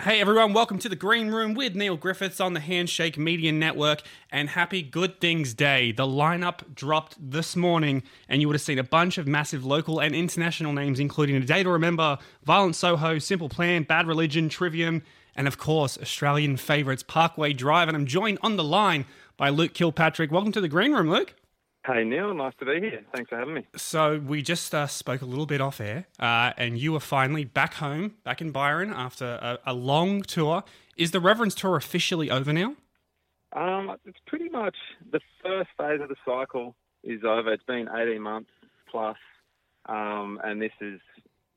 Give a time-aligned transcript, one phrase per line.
[0.00, 4.00] Hey everyone, welcome to the Green Room with Neil Griffiths on the Handshake Media Network
[4.32, 5.92] and happy Good Things Day.
[5.92, 10.00] The lineup dropped this morning and you would have seen a bunch of massive local
[10.00, 15.02] and international names, including A Day to Remember, Violent Soho, Simple Plan, Bad Religion, Trivium,
[15.36, 17.86] and of course, Australian favourites Parkway Drive.
[17.88, 19.04] And I'm joined on the line
[19.36, 20.32] by Luke Kilpatrick.
[20.32, 21.34] Welcome to the Green Room, Luke.
[21.86, 23.02] Hey Neil, nice to be here.
[23.14, 23.66] Thanks for having me.
[23.74, 27.44] So we just uh, spoke a little bit off air, uh, and you were finally
[27.44, 30.62] back home, back in Byron after a, a, long tour.
[30.98, 32.74] Is the Reverence tour officially over now?
[33.54, 34.76] Um, it's pretty much
[35.10, 37.50] the first phase of the cycle is over.
[37.50, 38.50] It's been eighteen months
[38.90, 39.16] plus,
[39.86, 41.00] um, and this is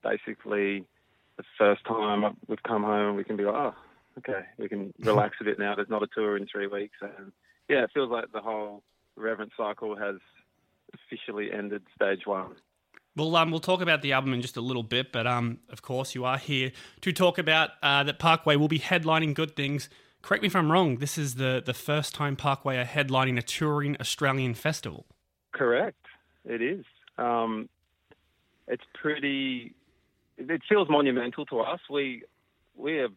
[0.04, 0.85] basically
[1.35, 3.76] the first time we've come home and we can be like, oh,
[4.20, 5.76] okay, we can relax a bit now.
[5.76, 7.34] There's not a tour in three weeks, and
[7.68, 8.84] yeah, it feels like the whole
[9.16, 10.16] Reverence Cycle has
[10.94, 12.55] officially ended stage one.
[13.16, 15.84] Well, um, we'll talk about the album in just a little bit, but um, of
[15.84, 16.71] course, you are here
[17.02, 19.88] to talk about uh, that Parkway will be headlining Good Things.
[20.23, 20.98] Correct me if I'm wrong.
[20.98, 25.05] This is the the first time Parkway are headlining a touring Australian festival.
[25.51, 26.05] Correct,
[26.45, 26.85] it is.
[27.18, 27.70] Um,
[28.68, 29.76] it's pretty.
[30.38, 31.82] It feels monumental to us.
[31.90, 32.23] We
[32.76, 33.12] we have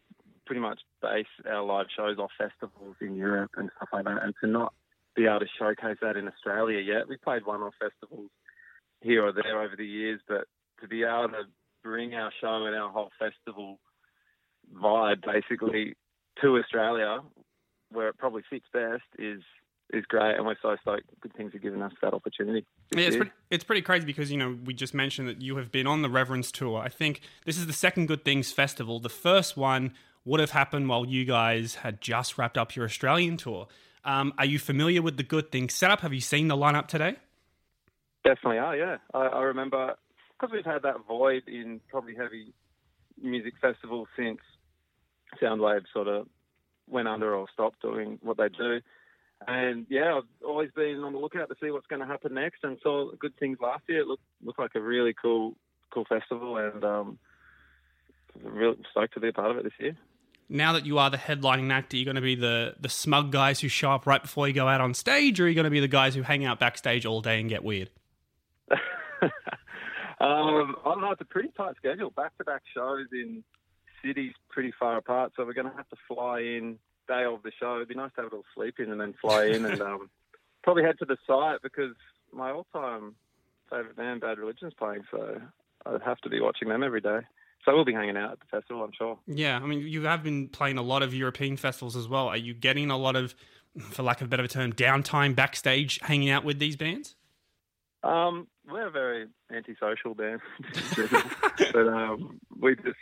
[0.45, 4.35] pretty much based our live shows off festivals in Europe and stuff like that, and
[4.43, 4.75] to not
[5.17, 7.09] be able to showcase that in Australia yet.
[7.09, 8.31] We played one-off festivals
[9.01, 10.45] here or there over the years, but
[10.81, 11.45] to be able to
[11.83, 13.79] bring our show and our whole festival
[14.75, 15.95] vibe basically
[16.43, 17.21] to Australia,
[17.91, 19.43] where it probably fits best, is
[19.93, 21.05] is great, and we're so stoked.
[21.21, 22.67] Good things are giving us that opportunity.
[22.93, 25.71] Yeah, it's pretty, it's pretty crazy because you know we just mentioned that you have
[25.71, 26.81] been on the Reverence tour.
[26.81, 28.99] I think this is the second Good Things festival.
[28.99, 29.95] The first one
[30.25, 33.69] would have happened while you guys had just wrapped up your Australian tour.
[34.07, 36.01] Um, are you familiar with the Good Things setup?
[36.01, 37.17] Have you seen the lineup today?
[38.25, 38.97] Definitely are, yeah.
[39.13, 39.97] I, I remember
[40.39, 42.53] because we've had that void in probably heavy
[43.21, 44.39] music festivals since
[45.43, 46.29] Soundwave sort of
[46.89, 48.81] went under or stopped doing what they do.
[49.47, 52.61] And yeah, I've always been on the lookout to see what's going to happen next,
[52.63, 54.03] and saw good things last year.
[54.03, 55.57] It looked looked like a really cool
[55.93, 57.19] cool festival, and um,
[58.41, 59.97] really stoked to be a part of it this year
[60.49, 63.33] now that you are the headlining act, are you going to be the the smug
[63.33, 65.65] guys who show up right before you go out on stage, or are you going
[65.65, 67.91] to be the guys who hang out backstage all day and get weird?
[68.71, 69.31] um,
[70.21, 71.11] I don't know.
[71.11, 72.11] It's a pretty tight schedule.
[72.11, 73.43] Back to back shows in
[74.05, 77.53] cities pretty far apart, so we're going to have to fly in day of the
[77.59, 77.77] show.
[77.77, 80.11] It'd be nice to have a little sleep in and then fly in and um,
[80.63, 81.95] probably head to the site because
[82.33, 83.15] my all time
[83.71, 85.41] favourite band, Bad Religion's playing, so
[85.87, 87.21] I'd have to be watching them every day.
[87.65, 89.19] So we'll be hanging out at the festival, I'm sure.
[89.27, 92.29] Yeah, I mean, you have been playing a lot of European festivals as well.
[92.29, 93.35] Are you getting a lot of,
[93.91, 97.17] for lack of a better term, downtime backstage hanging out with these bands?
[98.05, 100.41] Um, we're a very antisocial band,
[101.73, 102.97] but um, we just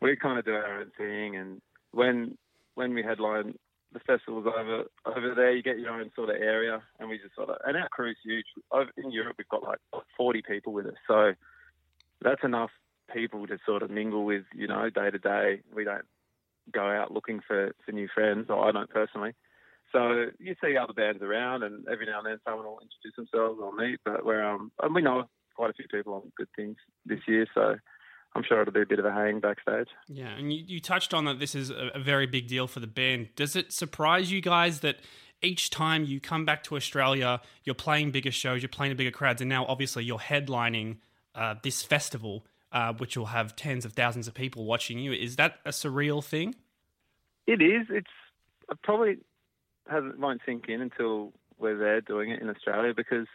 [0.00, 1.36] we kind of do our own thing.
[1.36, 1.60] And
[1.92, 2.36] when
[2.74, 3.54] when we headline
[3.92, 7.34] the festivals over over there, you get your own sort of area, and we just
[7.36, 8.46] sort of and our crew's huge.
[8.72, 9.78] Over in Europe, we've got like
[10.16, 11.32] forty people with us, so
[12.22, 12.70] that's enough
[13.12, 15.60] people to sort of mingle with, you know, day to day.
[15.74, 16.04] We don't
[16.72, 19.32] go out looking for, for new friends, or I don't personally.
[19.92, 23.58] So you see other bands around, and every now and then someone will introduce themselves
[23.60, 23.98] or meet.
[24.04, 27.46] But we're um, and we know quite a few people on good things this year,
[27.54, 27.74] so
[28.34, 29.88] I'm sure it'll be a bit of a hang backstage.
[30.08, 32.86] Yeah, and you, you touched on that this is a, very big deal for the
[32.86, 33.30] band.
[33.34, 35.00] Does it surprise you guys that
[35.42, 39.40] each time you come back to Australia, you're playing bigger shows, you're playing bigger crowds,
[39.40, 40.98] and now obviously you're headlining
[41.34, 42.44] uh, this festival?
[42.72, 45.12] Uh, which will have tens of thousands of people watching you.
[45.12, 46.54] Is that a surreal thing?
[47.46, 47.86] It is.
[47.90, 48.10] It's
[48.70, 49.18] it probably
[49.88, 53.26] hasn't won't sink in until we're there doing it in Australia because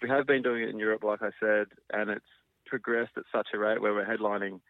[0.00, 2.24] we have been doing it in Europe, like I said, and it's
[2.66, 4.60] progressed at such a rate where we're headlining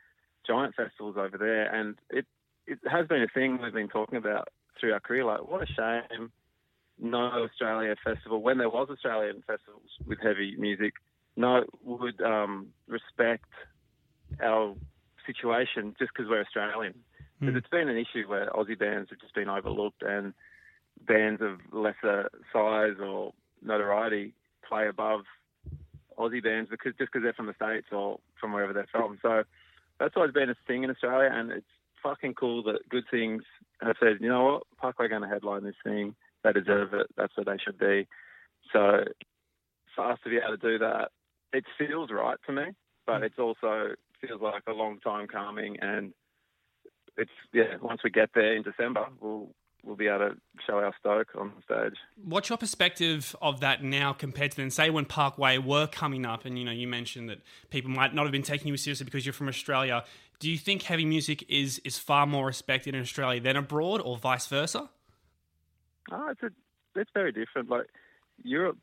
[0.47, 2.27] giant festivals over there, and it
[2.67, 4.49] it has been a thing we've been talking about
[4.81, 5.25] through our career.
[5.25, 6.31] Like, what a shame,
[6.99, 10.95] no Australia festival when there was Australian festivals with heavy music,
[11.37, 13.47] no would um, respect
[14.43, 14.75] our
[15.27, 16.95] situation just because we're Australian.
[17.39, 17.59] Because mm.
[17.59, 20.35] it's been an issue where Aussie bands have just been overlooked and
[21.07, 23.33] bands of lesser size or
[23.63, 24.35] notoriety
[24.69, 25.21] play above
[26.19, 29.19] Aussie bands because just because they're from the states or from wherever they're from.
[29.23, 29.45] So
[30.01, 31.67] that's always been a thing in Australia, and it's
[32.03, 33.43] fucking cool that Good Things
[33.81, 36.15] have said, you know what, Parkway going to headline this thing.
[36.45, 37.07] They deserve it.
[37.17, 38.07] That's where they should be.
[38.73, 39.05] So
[39.95, 41.11] for us to be able to do that,
[41.53, 42.65] it feels right to me,
[43.07, 43.25] but mm.
[43.25, 46.13] it's also feels like a long time coming, and
[47.17, 47.77] it's yeah.
[47.81, 49.51] Once we get there in December, we'll
[49.83, 50.37] we'll be able to
[50.67, 51.99] show our stoke on the stage.
[52.23, 56.45] What's your perspective of that now compared to then, say, when Parkway were coming up,
[56.45, 59.25] and you know, you mentioned that people might not have been taking you seriously because
[59.25, 60.05] you're from Australia.
[60.41, 64.17] Do you think heavy music is is far more respected in Australia than abroad, or
[64.17, 64.89] vice versa?
[66.11, 66.51] Oh, it's a,
[66.99, 67.69] it's very different.
[67.69, 67.87] Like
[68.43, 68.79] Europe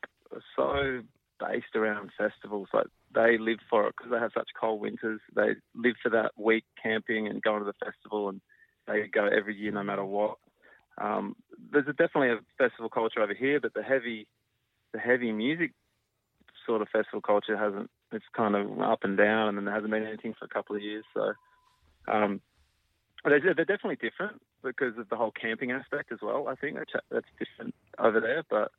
[0.54, 1.02] so
[1.48, 2.68] based around festivals.
[2.72, 5.20] Like they live for it because they have such cold winters.
[5.34, 8.40] They live for that week camping and going to the festival, and
[8.86, 10.36] they go every year no matter what.
[10.98, 11.36] Um,
[11.72, 14.26] there's a, definitely a festival culture over here, but the heavy,
[14.92, 15.72] the heavy music
[16.64, 17.90] sort of festival culture hasn't.
[18.12, 20.76] It's kind of up and down, and then there hasn't been anything for a couple
[20.76, 21.04] of years.
[21.12, 21.32] So,
[22.06, 22.40] um,
[23.24, 26.46] they're, they're definitely different because of the whole camping aspect as well.
[26.48, 28.70] I think that's, that's different over there, but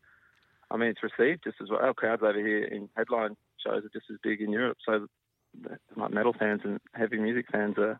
[0.70, 1.80] I mean, it's received just as well.
[1.82, 3.36] Our crowds over here in headline
[3.66, 4.78] shows are just as big in Europe.
[4.86, 5.08] So,
[5.96, 8.00] like metal fans and heavy music fans are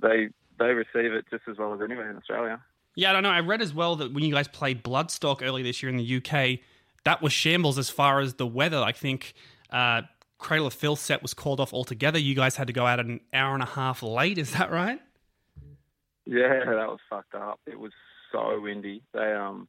[0.00, 2.60] they they receive it just as well as anywhere in Australia.
[2.94, 3.30] Yeah, I don't know.
[3.30, 6.16] I read as well that when you guys played Bloodstock earlier this year in the
[6.16, 6.60] UK,
[7.04, 8.78] that was shambles as far as the weather.
[8.78, 9.32] I think
[9.70, 10.02] uh,
[10.38, 12.18] Cradle of Filth set was called off altogether.
[12.18, 14.38] You guys had to go out an hour and a half late.
[14.38, 15.00] Is that right?
[16.26, 17.60] Yeah, that was fucked up.
[17.66, 17.92] It was
[18.30, 19.02] so windy.
[19.12, 19.68] They um,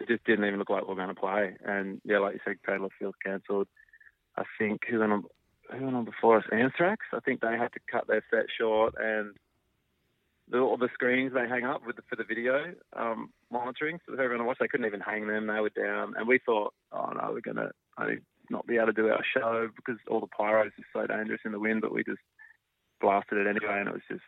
[0.00, 1.56] it just didn't even look like we were going to play.
[1.64, 3.68] And yeah, like you said, of Filth cancelled.
[4.36, 5.24] I think who went on
[5.70, 6.44] who went on before us?
[6.52, 7.06] Anthrax.
[7.12, 9.34] I think they had to cut their set short and
[10.50, 14.12] the, all the screens they hang up with the, for the video um, monitoring for
[14.20, 14.58] everyone to watch.
[14.60, 16.14] They couldn't even hang them; they were down.
[16.16, 17.70] And we thought, oh no, we're gonna
[18.50, 21.52] not be able to do our show because all the pyros is so dangerous in
[21.52, 21.80] the wind.
[21.80, 22.20] But we just
[23.00, 24.24] blasted it anyway, and it was just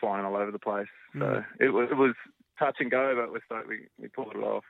[0.00, 0.88] flying all over the place.
[1.12, 1.44] So mm.
[1.60, 2.14] it was it was
[2.58, 4.64] touch and go, but we're stoked we, we pulled it off.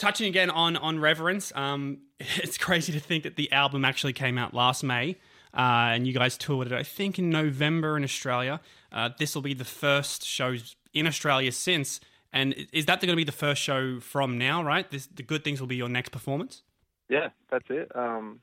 [0.00, 4.38] Touching again on on Reverence, um, it's crazy to think that the album actually came
[4.38, 5.16] out last May.
[5.52, 8.60] Uh, and you guys toured it, I think, in November in Australia.
[8.90, 10.56] Uh, this will be the first show
[10.94, 12.00] in Australia since.
[12.32, 14.90] And is that going to be the first show from now, right?
[14.90, 16.62] This, the Good Things will be your next performance?
[17.10, 17.90] Yeah, that's it.
[17.94, 18.40] Um,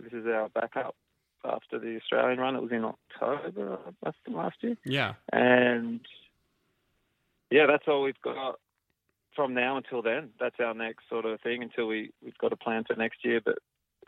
[0.00, 0.96] this is our backup
[1.44, 2.56] after the Australian run.
[2.56, 3.78] It was in October
[4.26, 4.76] last year.
[4.84, 5.14] Yeah.
[5.32, 6.00] And
[7.50, 8.58] yeah, that's all we've got
[9.34, 10.30] from now until then.
[10.38, 13.40] That's our next sort of thing until we, we've got a plan for next year.
[13.44, 13.58] But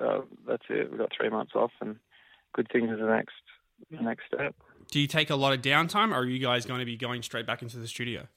[0.01, 0.91] uh, that's it.
[0.91, 1.97] We've got three months off and
[2.55, 3.33] good things is the next
[3.91, 4.55] the next step.
[4.91, 7.23] Do you take a lot of downtime, or are you guys going to be going
[7.23, 8.29] straight back into the studio?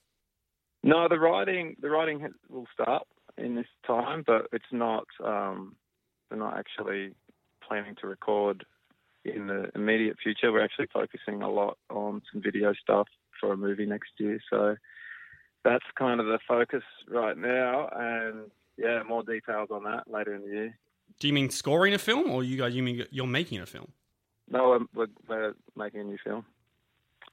[0.83, 3.03] No, the writing the writing will start
[3.37, 5.05] in this time, but it's not.
[5.23, 5.75] Um,
[6.31, 7.13] we're not actually
[7.67, 8.65] planning to record
[9.23, 10.51] in the immediate future.
[10.51, 13.07] We're actually focusing a lot on some video stuff
[13.39, 14.39] for a movie next year.
[14.49, 14.75] So
[15.65, 20.41] that's kind of the focus right now, and yeah, more details on that later in
[20.41, 20.77] the year.
[21.19, 22.75] Do you mean scoring a film, or you guys?
[22.75, 23.91] You mean you're making a film?
[24.49, 26.45] No, we're, we're making a new film.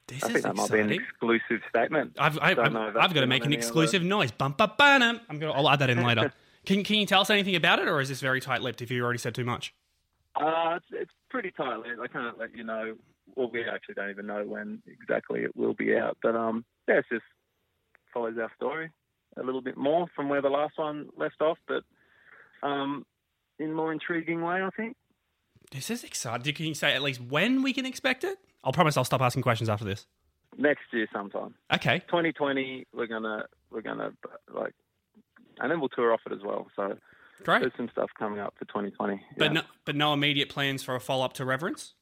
[0.07, 0.57] This I think that exciting.
[0.57, 2.17] might be an exclusive statement.
[2.19, 4.33] I've, I've, I've, I've got to make an exclusive noise.
[4.33, 6.33] Bum, I'm gonna, I'll add that in later.
[6.65, 9.05] can, can you tell us anything about it, or is this very tight-lipped if you
[9.05, 9.75] already said too much?
[10.35, 12.01] Uh, it's, it's pretty tight-lipped.
[12.03, 12.95] I can't let you know.
[13.37, 16.17] Well, we actually don't even know when exactly it will be out.
[16.23, 17.25] But um, yeah, it's just
[18.13, 18.91] follows our story
[19.37, 21.83] a little bit more from where the last one left off, but
[22.63, 23.05] um,
[23.59, 24.97] in a more intriguing way, I think.
[25.71, 26.55] This is exciting.
[26.55, 28.39] Can you say at least when we can expect it?
[28.63, 30.07] I'll promise I'll stop asking questions after this.
[30.59, 31.55] Next year sometime.
[31.73, 32.01] Okay.
[32.01, 34.11] 2020, we're gonna we're gonna
[34.53, 34.75] like,
[35.59, 36.67] and then we'll tour off it as well.
[36.77, 36.99] So
[37.43, 37.61] Great.
[37.61, 39.21] there's some stuff coming up for 2020.
[39.39, 39.53] But yeah.
[39.53, 41.95] no, but no immediate plans for a follow up to Reverence.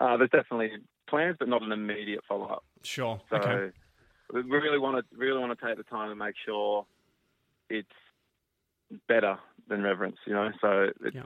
[0.00, 0.70] Uh, there's definitely
[1.08, 2.64] plans, but not an immediate follow up.
[2.82, 3.20] Sure.
[3.28, 3.72] So okay.
[4.32, 6.86] We really want to really want to take the time to make sure
[7.68, 7.88] it's
[9.08, 10.16] better than Reverence.
[10.26, 11.22] You know, so it's, yeah.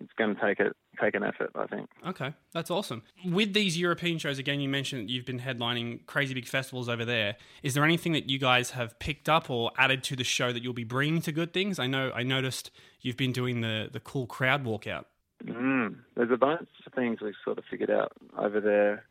[0.00, 1.88] it's going to take it take an effort, I think.
[2.06, 3.02] Okay, that's awesome.
[3.24, 7.04] With these European shows, again, you mentioned that you've been headlining crazy big festivals over
[7.04, 7.36] there.
[7.62, 10.62] Is there anything that you guys have picked up or added to the show that
[10.62, 11.78] you'll be bringing to Good Things?
[11.78, 15.04] I know I noticed you've been doing the the cool crowd walkout.
[15.44, 19.04] Mm, there's a bunch of things we've sort of figured out over there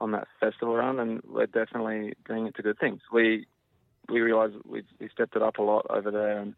[0.00, 3.00] on that festival run, and we're definitely doing it to Good Things.
[3.12, 3.46] We
[4.08, 6.54] we realise we've, we stepped it up a lot over there, and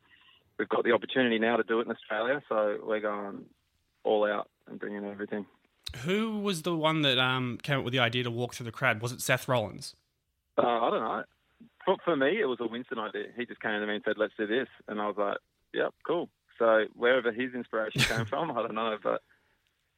[0.59, 2.43] we've got the opportunity now to do it in Australia.
[2.49, 3.45] So we're going
[4.05, 5.47] all out and bringing everything.
[6.05, 8.73] Who was the one that um, came up with the idea to walk through the
[8.73, 9.03] crowd?
[9.03, 9.97] Was it Seth Rollins?
[10.57, 11.25] Uh, I don't know.
[11.85, 13.25] For, for, me, it was a Winston idea.
[13.37, 15.39] He just came to me and said, "Let's do this," and I was like,
[15.75, 16.29] "Yep, cool."
[16.59, 19.23] So wherever his inspiration came from, I don't know, but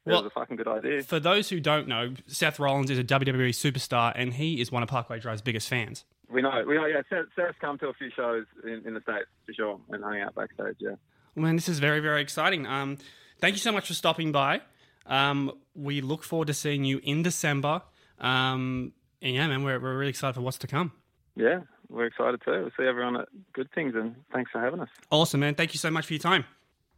[0.05, 1.01] well, was a fucking good idea.
[1.03, 4.83] For those who don't know, Seth Rollins is a WWE superstar, and he is one
[4.83, 6.05] of Parkway Drive's biggest fans.
[6.29, 6.85] We know, we know.
[6.85, 10.03] Yeah, Seth, Seth's come to a few shows in, in the states for sure, and
[10.03, 10.75] hung out backstage.
[10.79, 10.95] Yeah.
[11.35, 12.65] Man, this is very, very exciting.
[12.67, 12.97] Um,
[13.39, 14.61] thank you so much for stopping by.
[15.05, 17.81] Um, we look forward to seeing you in December.
[18.19, 20.91] Um, and yeah, man, we're, we're really excited for what's to come.
[21.35, 22.51] Yeah, we're excited too.
[22.51, 24.89] We'll see everyone at Good Things, and thanks for having us.
[25.09, 25.55] Awesome, man.
[25.55, 26.45] Thank you so much for your time.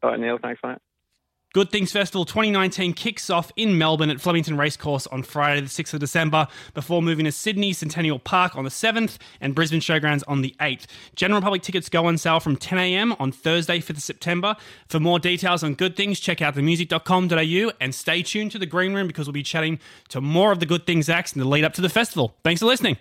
[0.03, 0.37] All right, Neil.
[0.41, 0.77] Thanks, mate.
[1.55, 5.93] Good Things Festival 2019 kicks off in Melbourne at Flemington Racecourse on Friday, the 6th
[5.93, 10.41] of December, before moving to Sydney Centennial Park on the 7th and Brisbane Showgrounds on
[10.41, 10.85] the 8th.
[11.15, 14.57] General public tickets go on sale from 10am on Thursday, 5th of September.
[14.89, 18.93] For more details on Good Things, check out themusic.com.au and stay tuned to the Green
[18.93, 21.63] Room because we'll be chatting to more of the Good Things acts in the lead
[21.63, 22.35] up to the festival.
[22.43, 22.97] Thanks for listening.